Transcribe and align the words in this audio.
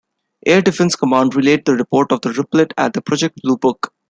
Air 0.47 0.63
Defense 0.63 0.95
Command 0.95 1.35
relayed 1.35 1.63
the 1.63 1.73
report 1.75 2.09
to 2.09 2.17
Ruppelt 2.17 2.71
at 2.75 3.05
Project 3.05 3.39
Blue 3.43 3.55
Book. 3.59 3.93